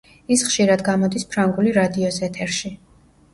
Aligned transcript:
ის 0.35 0.43
ხშირად 0.45 0.83
გამოდის 0.87 1.25
ფრანგული 1.35 1.75
რადიოს 1.77 2.19
ეთერში. 2.29 2.73